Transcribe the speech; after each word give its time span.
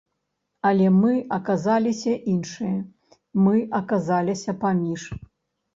Але 0.69 0.87
мы 1.01 1.11
аказаліся 1.37 2.15
іншыя, 2.33 2.75
мы 3.45 3.55
аказаліся 3.83 4.59
паміж. 4.67 5.01